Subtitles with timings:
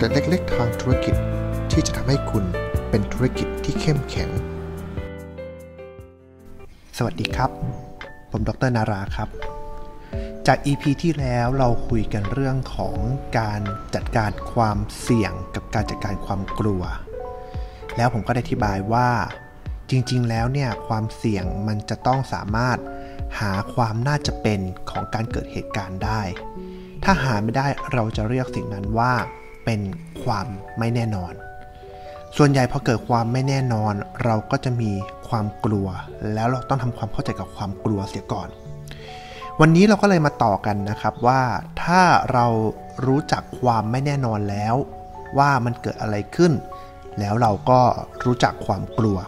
[0.00, 1.14] เด็ดเล็กๆทางธุรกิจ
[1.72, 2.44] ที่จะทำให้คุณ
[2.90, 4.30] เป็นธุรกิจที่เข้มแข็ง
[6.96, 7.50] สวัสดีครับ
[8.30, 9.28] ผมดรนาราครับ
[10.46, 12.96] จาก EP ที่แล้วเราคุยกันเรื่องของ
[13.38, 13.60] การ
[13.94, 16.82] จัดการความเสี่ยงกับการจัดการความกลัว
[17.96, 19.10] แล้วผมก็ได้อธิบายว่า
[19.90, 22.78] จริง ๆ แล้วเนี่ยความเสี่ยงมันจะต้องสามารถ
[23.40, 24.60] หาความน่าจะเป็น
[24.90, 26.22] ของการเกิดเหตุการณ์ได้
[27.04, 29.14] ถ้าหาไม่ได้เราจะเรียกสิ่งนั้นว่า
[29.68, 29.88] เป็น
[30.24, 30.46] ความ
[30.78, 31.32] ไม่แน่นอน
[32.36, 33.94] ส่วนใหญ่พอเกิดความไม่แน่นอน
[34.24, 34.90] เราก็จะมี
[35.28, 35.88] ความกลัว
[36.34, 38.48] แล้วเราต้องทำความเข้าใจกับความกลัวเสียก่อน
[39.60, 41.42] วันนี้เราก็เลยมาต่อกันนะครับว่า
[41.82, 42.02] ถ้า
[42.32, 42.46] เรา
[43.06, 44.74] รู้จักความไม่แน่นอนแล้ว
[45.38, 46.52] ว่ามันเกิดอะไรขึ้น
[47.18, 47.80] แล้วเราก็
[48.24, 49.18] รู้จักความกลัว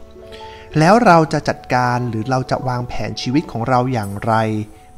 [0.78, 4.34] แล้วเราจะจัดการหรือเราจะวางแผนชีวิตของเราอย่างไร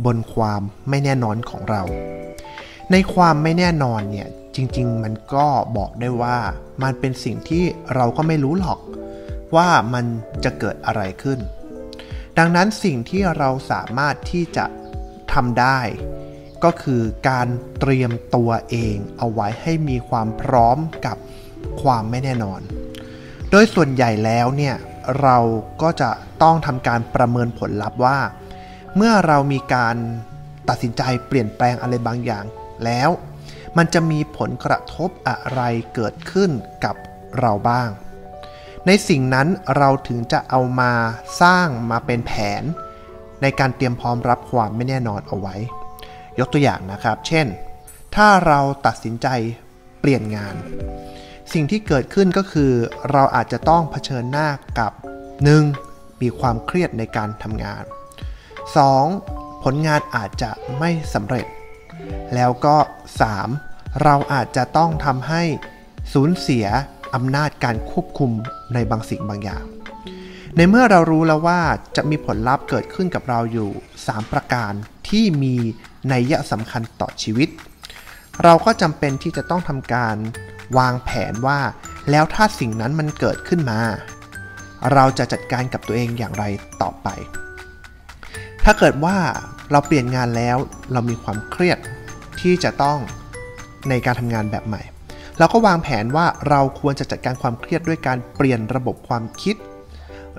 [0.04, 1.82] บนความไม่แน่นอนของเรา
[2.90, 6.38] ในความไม่แน่นอนเนี่ย จริง ๆ มันก็บอกได้ว่า
[6.82, 8.78] มันเป็นสิ่งที่เราก็ไม่รู้หรอก
[9.56, 10.04] ว่ามัน
[10.44, 11.38] จะเกิดอะไรขึ้น
[12.38, 14.64] ดังนั้นสิ่งที่เราสามารถที่จะ
[15.32, 15.80] ทำได้
[16.64, 17.48] ก็คือการ
[17.80, 21.16] เตรียมตัวเองเอาไว้ให้มีความพร้อมกับ
[21.82, 22.60] ความไม่แน่นอน
[23.50, 24.76] โดยส่วนใหญ่แล้วเนี่ย
[25.22, 25.38] เรา
[25.82, 26.10] ก็จะ
[26.42, 28.18] ต้องทำการประเมินผลลัพธ์ว่า
[28.96, 29.96] เมื่อเรามีการ
[30.68, 32.44] ตัดสินใจเปลี่ยนแปลงอะไรบางอย่าง
[32.84, 33.10] แล้ว
[33.76, 35.60] มันจะมีผลกระทบอะไร
[35.94, 36.50] เกิดขึ้น
[36.84, 36.96] กับ
[37.40, 37.88] เราบ้าง
[38.86, 40.92] ในสิ่งนั้นเราถึงจะเอามา
[41.42, 42.62] สร้างมาเป็นแผน
[43.42, 45.54] ในการเตรียมพร้อมรับความไม่แน่นอนเอาไว้
[46.38, 47.46] ยกตัวอย่างนะครับ เช่น
[48.14, 49.28] ถ้าเราตัดสินใจ
[50.00, 50.54] เปลี่ยนงาน
[51.52, 52.72] สิ่งที่เกิดขึ้นก็คือ
[53.12, 54.92] เราอาจจะต้องเผชิญหน้ากับ
[55.56, 56.20] 1.
[56.22, 57.84] มีความเครียดในการทำงาน
[58.92, 59.62] 2.
[59.64, 61.46] ผลงานอาจจะไม่สำเร็จ
[62.34, 62.76] แล้วก็
[63.40, 64.02] 3.
[64.02, 65.42] เราอาจจะต้องทำให้
[66.12, 66.66] สูญเสีย
[67.14, 68.30] อำนาจการควบคุม
[68.74, 69.64] ในบางสิ่งบางอย่าง
[70.56, 71.60] ในเมื่อเรารู้แล้วว่า
[71.96, 73.68] จะมีผลลัพธ์เกิดขึ้นกับเราอยู่
[74.00, 74.72] 3 ประการ
[75.08, 75.54] ที่มี
[76.12, 77.48] นัยยะสำคัญต่อชีวิต
[78.44, 80.16] เราก็จำเป็นที่จะต้องทำการ
[80.78, 81.60] วางแผนว่า
[82.10, 83.80] แล้วถ้าสิ่งนั้นมันเกิดขึ้นมา
[84.92, 86.44] เราจะจัดการกับตัวเองอย่างไร
[86.82, 87.08] ต่อไป
[88.64, 89.16] ถ้าเกิดว่า
[89.72, 90.56] เราเปลี่ยนงานแล้ว
[90.92, 91.78] เรามีความเครียด
[92.40, 92.98] ที่จะต้อง
[93.88, 94.82] ในการทำงานแบบใหม่
[95.38, 99.56] เราก็วางแผนว่าเราควรจะจัดการความเครียดด้วยการเปลี่ยนระบบความคิด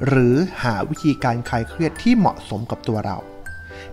[0.07, 3.17] หรือหาวิธีการคลายเครียดที่เหมาะสมกับตัวเรา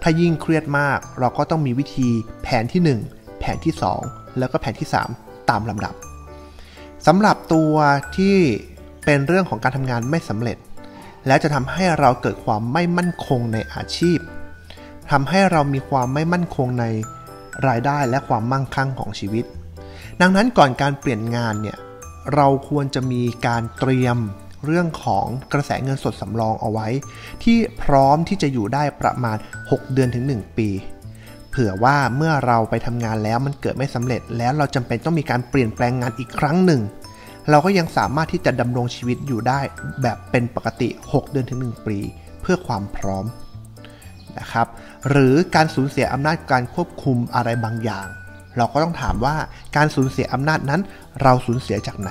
[0.02, 2.08] ถ้ายิ่งเครียดมากเราก็ต้องมีวิธี
[2.42, 3.74] แผนที่ 1 แผนที่
[4.04, 5.94] 2 แล้วก็แผนที่ 3 ตามลำดับ
[7.06, 7.74] สำหรับตัว
[8.16, 8.36] ที่
[9.04, 10.58] เป็นเรื่องของการทำงานไม่สำเร็จ
[11.26, 14.18] และจะทำให้เราเกิดความไม่มั่นคงในอาชีพ
[15.10, 16.84] ทำให้เรามีความไม่มั่นคงใน
[17.68, 19.44] รายได้และความมั่งคั่งของชีวิต
[20.20, 21.78] ดังนั้นก่อนการเปลี่ยนงานเนี่ย
[22.34, 24.18] เราควรจะมีการเตรียม
[24.66, 26.88] เรื่องของกระแสเงินสดสำรองเอาไว้
[27.42, 30.68] ที่พร้อมที่จะอยู่ได้ประมาณ 6 เดือนถึง 1 ปี
[31.50, 36.82] เผื่อว่าเมื่อเราไปทำงานแล้วมันเกิดไม่สำเร็จ แล้วเราจำเป็นต้องมีการเปลี่ยนแปลงงานอีกครั้งหนึ่ง
[37.50, 39.60] เราก็ยังสามารถที่จะดำรงชีวิตอยู่ได้
[40.02, 41.98] แบบเป็นปกติ 6 เดือนถึง 1 ปี
[42.42, 43.24] เพื่อความพร้อม
[44.38, 44.66] นะครับ
[45.08, 48.06] หรือการสูญเสียอำนาจการควบคุมอะไรบางอย่าง
[48.56, 49.36] เราก็ต้องถามว่า
[49.76, 50.80] การสูญเสียอำนาจนั้น
[51.22, 52.10] เราสูญเสียจากไหน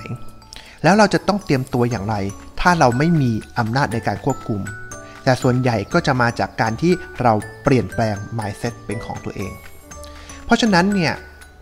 [0.84, 2.16] แล้วเราจะต้องเตรียมตัวอย่างไร
[2.60, 4.62] ถ้าเราไม่มีอำนาจในการควบคุม
[5.24, 9.54] แต่ส่วนใหญ่ก็จะมาจากการที่เราเปลี่ยนแปลง mindset เป็นของตัวเอง
[10.46, 11.14] เพราะฉะนั้นเนี่ย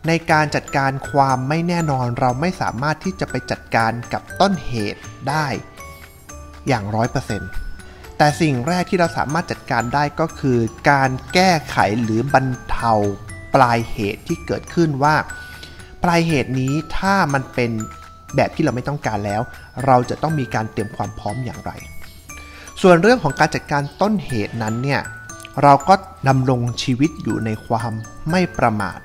[0.07, 5.47] ในการจัดการความไม่แน่นอนเราไม่สามารถที่จะไปจัดการกับต้นเหตุได้
[6.67, 7.49] อย่างร้อยเปอร์เซ็นต์
[8.17, 12.93] แต่สิ่งแรกที่เราสามารถจัดการได้ก็คือ การแก้ไขหรือบรรเทา
[13.55, 15.15] ปลายเหตุที่เกิดขึ้นว่า
[16.03, 17.71] ปลายเหตุนี้ถ้ามันเป็น
[18.35, 19.41] แบบที่เราไม่ต้องการแล้ว
[19.85, 21.71] เราจะต้องมีการเตรียมความพร้อมอย่างไร
[22.81, 25.01] ส่วนเรื่องของการจัดการต้นเหตุนั้นเนี่ย
[25.63, 25.93] เราก็
[26.27, 27.91] ดำรงชีวิตอยู่ในความ
[28.31, 28.99] ไม่ประมาท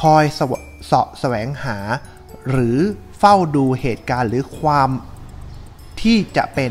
[0.00, 0.40] คอยส
[0.84, 1.78] เสาะแสวงหา
[2.50, 2.78] หรือ
[3.18, 4.88] เฝ้าดูเหตุการณ์หรือความ
[6.02, 6.70] ที่จะเป็น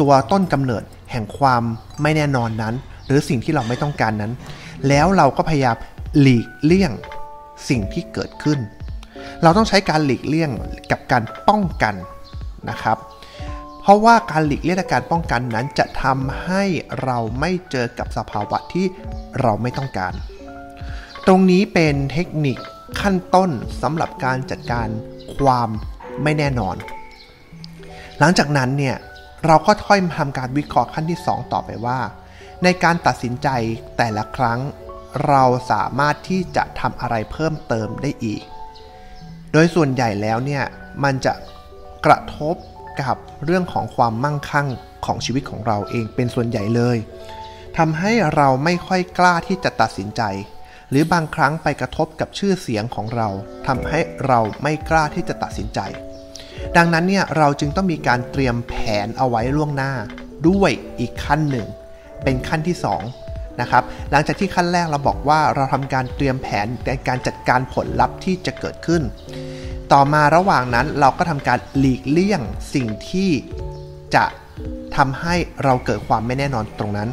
[0.00, 0.82] ตัวต้นกำเนิด
[1.16, 1.62] ห่งความ
[2.02, 2.74] ไม่แน่นอนนั้น
[3.06, 4.32] หรือสิ่งที่เราไม่ต้องการนั้น
[4.88, 5.76] แล้วเราก็พยายาม
[6.20, 6.92] หลีกเลี่ยง
[7.68, 8.58] สิ่งที่เกิดขึ้น
[9.42, 10.50] เราต้องใช้การหลีกเลี่ยง
[10.90, 11.94] กับการป้องกัน
[12.70, 12.98] นะครับ
[13.82, 16.62] เพราะว่าการหลีกเลี่ยงและการป้องกันนั้นจะทำให้
[17.02, 18.86] เราไม่เจอกับสภาวะที่
[19.40, 20.12] เราไม่ต้องการ
[21.26, 22.58] ตรงนี้เป็นเทคนิค
[23.00, 23.50] ขั้นต้น
[23.82, 24.88] สำหรับการจัดการ
[25.36, 25.68] ความ
[26.22, 26.76] ไม่แน่นอน
[28.18, 28.96] หลังจากนั้นเนี่ย
[29.44, 32.00] เราก็ค่อยทำการวิเคราะห์ขั้นที่ 2 ต่อไปว่า
[32.64, 33.48] ในการตัดสินใจ
[33.96, 34.60] แต่ละครั้ง
[35.26, 38.42] เราสามารถที่จะทำอะไรเพิ่มเติมได้อีก
[39.52, 40.64] โโดยส่วนใหญ่แล้วเนี่ย
[41.04, 41.32] มันจะ
[42.06, 42.54] กระทบ
[43.00, 44.68] กับเรื่องของความมั่งคั่ง
[45.06, 46.98] ของชีวิตของเราเองเป็นส่วนใหญ่เลย
[47.78, 50.22] ทำให้เราไม่ค่อยกล้าที่จะตัดสินใจ
[50.90, 53.28] หรือบางครั้งไปกระทบกับชื่อเสียงของเรา
[53.66, 55.80] ทำให้เราไม่กล้าที่จะตัดสินใจ
[56.76, 58.74] ดังนั้นเนี่ยเราจึงต้องมีการเตรียมแผ
[59.04, 59.92] นเอาไว้ล่วงหน้า
[60.48, 61.66] ด้วยอีกขั้นหนึ่ง
[62.22, 62.76] เป็นขั้นที่
[63.18, 69.02] 2นะครับหลังจากที่ขั้นแรกเราบอกว่าเราทำการเตรียมแผนในการจัดการผลลัพธ์ที่จะเกิดขึ้น
[69.92, 72.40] ต่อมาระหว่างนั้นเราก็ทำการหลีกเลี่ยง
[72.74, 73.30] สิ่งที่
[74.14, 74.24] จะ
[74.96, 75.34] ทำให้
[75.64, 77.08] เราเกิดความไม่แน่นอนตรงนั้น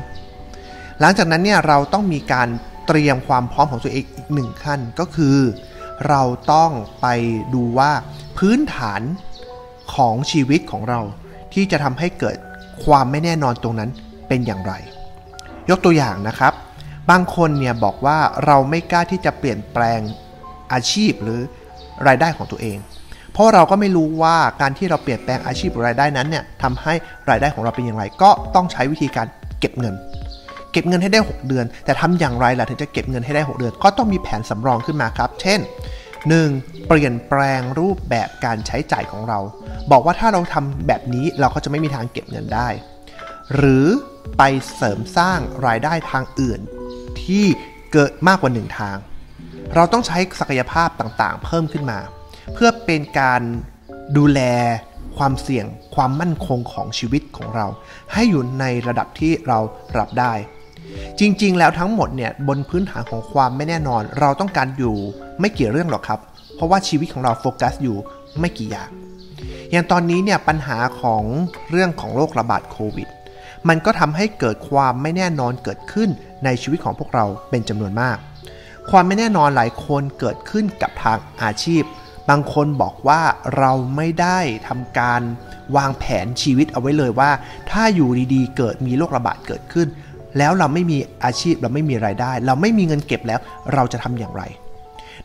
[1.00, 2.48] หลังจากนั้นเนี่ยเราต้องมีการ
[2.88, 5.38] เตรียมความพร้อมของตัวเองอีกหนึ่งขั้นก็คือ
[6.08, 6.22] เรา
[6.54, 6.72] ต้อง
[7.02, 7.08] ไป
[7.54, 7.92] ดูว่า
[8.38, 9.02] พื้นฐาน
[9.96, 11.00] ของชีวิตของเรา
[11.54, 12.36] ที่จะทำให้เกิด
[12.86, 13.90] ความไม่แน่นอนตรงนั้น
[14.28, 14.74] เป็นอย่างไร
[15.70, 16.54] ยกตัวอย่างนะครับ
[17.10, 20.00] บางคนเนี่ยบอกว่าเราไม่กล้าที่จะเปลี่ยนแปลง
[20.74, 21.40] อาชีพหรือ
[22.08, 22.78] รายได้ของตัวเอง
[23.34, 26.94] เพราะเราก็ไม่รู้ว่าการที่เราเปลี่ยนแปลงอาชีพหรือรายได้นั้นเนี่ยทำให้
[27.30, 29.28] รายได้ของเราเป็นอย่างไร ก็ต้องใช้วิธีการ
[29.60, 29.96] เก็บเงิน
[30.72, 35.60] เก็บเงินให้ได้ 6 เดือน แต่ทำอย่างไรล่ะถึงจะเก็บเงินให้ได้ 6 เดือน ก็ต้องมีแผนสำรองขึ้นมาครับ เช่น
[36.32, 36.88] 1.
[36.88, 39.40] เปลี่ยนแปลงรูปแบบการใช้จ่ายของเรา
[39.92, 42.70] บอกว่าถ้าเราทำแบบนี้เราก็จะไม่มีทางเก็บเงินได้
[43.56, 43.88] หรือ
[44.38, 44.44] ไป
[44.76, 46.60] เสริมสร้างรายได้ทางอื่น
[47.24, 47.46] ที่
[47.92, 48.98] เกิดมากกว่าหนึ่งทาง
[49.76, 52.00] เราต้องใช้ศักยภาพต่างๆ เพิ่มขึ้นมา
[52.54, 53.42] เพื่อเป็นการ
[54.18, 54.42] ดูแล
[55.18, 55.66] ความเสี่ยง
[55.96, 57.68] ความมั่นคงของชีวิตของเรา
[58.14, 59.60] ให้อยู่ในระดับที่เรา
[59.98, 60.34] รับได้
[61.20, 64.96] จริง ๆ แล้วทั้งหมดเนี่ยบนพื้นฐานของความไม่แน่นอน เราต้องการอยู่
[65.40, 66.20] ไม่กี่เรื่องหรอกครับ
[66.56, 67.98] เพราะว่าชีวิตของเราโฟกัสอยู่
[68.40, 68.90] ไม่กี่อย่าง
[69.72, 71.24] อย่างตอนนี้เนี่ยปัญหาของ
[71.70, 73.08] เรื่องของโรคระบาดโควิด
[73.68, 76.10] มันก็ทำให้เกิดความไม่แน่นอนเกิดขึ้น
[76.46, 78.18] ในชีวิตของพวกเราเป็นจำนวนมาก
[78.90, 81.84] ความไม่แน่นอนหลายคนเกิดขึ้นกับทางอาชีพ
[82.30, 83.22] บางคนบอกว่า
[83.58, 85.22] เราไม่ได้ทำการ
[85.76, 87.32] วางแผนชีวิตเอาไว้เลยว่า
[87.72, 89.88] ถ้าอยู่ดีๆ เกิดมีโรคระบาดเกิดขึ้น
[90.38, 93.40] แล้วเราไม่มีอาชีพเราไม่มีไรายได้ เราไม่มีเงินเก็บแล้ว
[93.74, 94.44] เราจะทำอย่างไร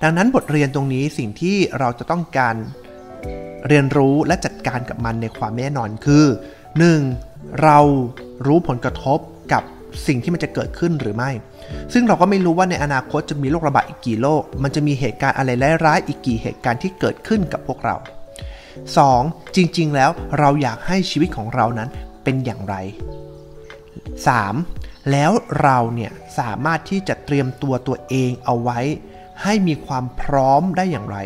[0.03, 2.55] ดังนั้นบทเรียนตรงนี้สิ่งที่เราจะต้องการ
[3.69, 6.25] เรียนรู้และจัดการกับมันในความแน่นอนคือ
[6.93, 7.63] 1.
[7.63, 7.79] เรา
[8.47, 9.19] รู้ผลกระทบ
[9.53, 9.63] กับ
[10.07, 11.31] สิ่งที่มันจะเกิดขึ้นหรือไม่
[11.93, 15.51] ซึ่งเราก็ไม่รู้ว่าในอนาคตจะมีโรคระบาดอีกกี่โรค มันจะมีเหตุการณ์อะไร
[15.87, 17.97] ร้ายๆอีกกี่เหตุการณ์ที่เกิดขึ้นกับพวกเรา
[18.97, 19.57] 2.
[19.57, 21.89] จริงๆ แล้วเราอยากให้ชีวิตของเรานั้น
[22.25, 22.75] เป็นอย่างไร
[24.19, 24.78] 3.
[25.11, 25.31] แล้ว
[25.63, 28.81] เราเนี่ยสามารถที่จะเตรียมตัวตัวเองเอาไว้
[29.43, 31.19] ให้มีความพร้อมได้อย่างไร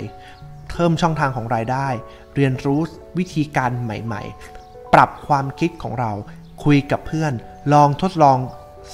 [0.71, 1.89] เพิ่มช่องทางของรายได้
[2.35, 2.81] เรียนรู้
[3.19, 6.13] วิธีการใหม่ๆ ปรับความคิดของเรา
[6.65, 7.33] คุยกับเพื่อน
[7.73, 8.39] ลองทดลอง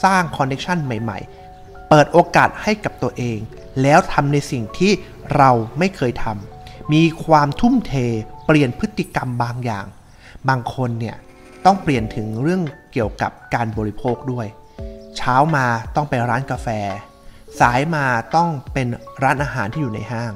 [0.05, 3.39] สร้างคอนเนคชันใหม่ๆ เปิดโอกาสให้กับตัวเอง
[3.83, 4.93] แล้วทำในสิ่งที่
[5.37, 7.93] เราไม่เคยทำ มีความทุ่มเท
[8.47, 9.87] เปลี่ยนพฤติกรรมบางอย่าง
[10.49, 11.17] บางคนเนี่ย
[11.65, 14.47] ต้องเปลี่ยนถึงเรื่องเกี่ยวกับการบริโภคด้วย
[15.19, 15.67] เช้ามา
[15.97, 16.69] ต้องไปร้านกาแฟ
[17.61, 18.05] สายมา
[18.37, 18.89] ต้องเป็น
[19.23, 20.33] ร้านอาหารที่อยู่ในห้าง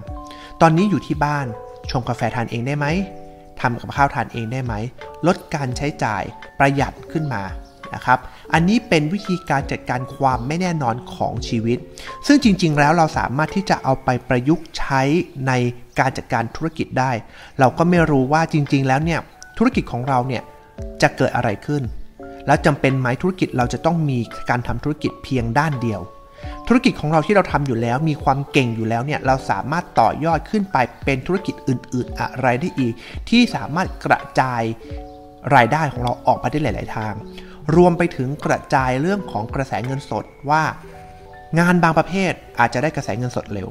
[0.60, 1.46] ตอนนี้อยู่ที่บ้าน
[1.90, 2.86] ชงกาแฟทานเองได้ไหม
[3.60, 4.74] ทำกับข้าวทานเองได้ไหม
[5.26, 6.22] ลดการใช้จ่าย
[6.58, 7.42] ประหยัดขึ้นมา
[7.94, 8.18] นะครับ
[8.52, 11.78] อันนี้เป็นวิธีการจัดการความไม่แน่นอนของชีวิต
[12.26, 15.02] ซึ่งจริง ๆ แล้วเราสามารถที่จะเอาไปประยุกต์ใช้
[15.46, 15.52] ใน
[15.98, 17.12] การจัดการธุรกิจได้
[17.58, 19.20] เราก็ไม่รู้ว่าจริง ๆ แล้วเนี่ย
[19.58, 20.42] ธุรกิจของเราเนี่ย
[21.02, 21.82] จะเกิดอะไรขึ้น
[22.46, 24.18] แล้วจำเป็นไหมธุรกิจเราจะต้องมี
[24.50, 26.00] การทำธุรกิจเพียงด้านเดียว
[26.68, 32.94] ธุรกิจของเราที่เราทำอยู่แล้ว มีความเก่งอยู่แล้วเนี่ยเราสามารถต่อยอดขึ้นไปเป็นธุรกิจอื่น ๆ อะไรได้อีก
[33.28, 34.62] ที่สามารถกระจาย
[35.54, 37.14] รายได้ของเราออกไปได้หลาย ๆ ทาง
[37.76, 40.62] รวมไปถึงกระจายเรื่องของกระแสเงินสดว่า
[41.58, 43.68] งานบางประเภทอาจจะได้กระแสเงินสดเร็ว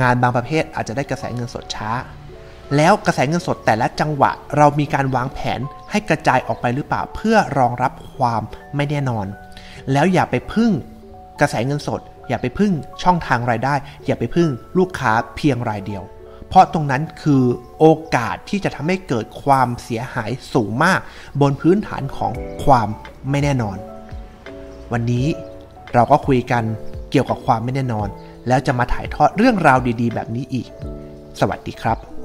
[0.00, 1.90] งานบางประเภทอาจจะได้กระแสเงินสดช้า
[2.76, 5.60] แล้วกระแสเงินสดแต่ละจังหวะ เรามีการวางแผน
[5.90, 8.42] ให้กระจายออกไปหรือเปล่าเพื่อรองรับความ
[8.76, 9.26] ไม่แน่นอน
[9.92, 10.70] แล้วอย่าไปพึ่ง
[11.40, 12.72] กระแสเงินสด อย่าไปพึ่ง
[13.02, 13.74] ช่องทางรายได้
[14.06, 14.48] อย่าไปพึ่ง
[14.78, 16.02] ลูกค้าเพียงรายเดียว
[16.48, 17.44] เพราะตรงนั้นคือ
[17.78, 21.00] โอกาสที่จะทำให้เกิดความเสียหายสูงมาก
[21.40, 22.32] บนพื้นฐานของ
[22.64, 22.88] ความ
[23.30, 23.76] ไม่แน่นอน
[24.92, 25.26] วันนี้
[25.94, 26.64] เราก็คุยกัน
[27.10, 28.08] เกี่ยวกับความไม่แน่นอน
[28.48, 30.68] แล้วจะมาถ่ายทอดเรื่องราวดี ๆ แบบนี้อีก
[31.40, 32.17] สวัสดีครับ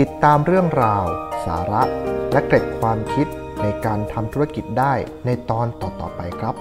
[0.00, 1.04] ติดตามเรื่องราว
[1.44, 1.82] สาระ
[2.32, 3.26] และเกร็ดความคิด
[3.62, 4.94] ในการทำธุรกิจได้
[5.26, 6.54] ในตอนต่อๆไปครับ